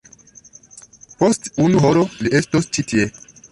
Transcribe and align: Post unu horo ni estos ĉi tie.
Post 1.19 1.51
unu 1.67 1.85
horo 1.85 2.07
ni 2.19 2.35
estos 2.43 2.71
ĉi 2.79 2.89
tie. 2.93 3.09